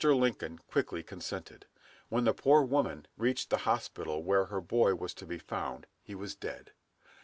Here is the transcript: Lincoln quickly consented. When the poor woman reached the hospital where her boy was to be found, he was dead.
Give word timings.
Lincoln 0.03 0.57
quickly 0.67 1.03
consented. 1.03 1.67
When 2.09 2.23
the 2.23 2.33
poor 2.33 2.63
woman 2.63 3.05
reached 3.17 3.51
the 3.51 3.57
hospital 3.69 4.23
where 4.23 4.45
her 4.45 4.59
boy 4.59 4.95
was 4.95 5.13
to 5.13 5.27
be 5.27 5.37
found, 5.37 5.85
he 6.01 6.15
was 6.15 6.33
dead. 6.33 6.71